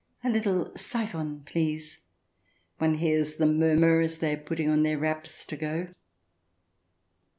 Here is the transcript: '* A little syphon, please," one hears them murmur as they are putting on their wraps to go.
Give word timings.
'* 0.15 0.23
A 0.23 0.31
little 0.31 0.75
syphon, 0.75 1.43
please," 1.45 1.99
one 2.79 2.95
hears 2.95 3.35
them 3.35 3.59
murmur 3.59 3.99
as 4.01 4.17
they 4.17 4.33
are 4.33 4.37
putting 4.37 4.67
on 4.67 4.81
their 4.81 4.97
wraps 4.97 5.45
to 5.45 5.55
go. 5.55 5.89